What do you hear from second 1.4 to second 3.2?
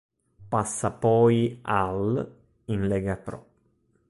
all', in Lega